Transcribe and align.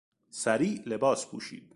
سریع 0.29 0.81
لباش 0.85 1.27
پوشید. 1.27 1.69